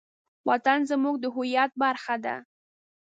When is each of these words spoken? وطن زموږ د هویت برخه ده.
وطن 0.47 0.79
زموږ 0.91 1.15
د 1.19 1.25
هویت 1.35 1.71
برخه 1.83 2.15
ده. 2.25 2.35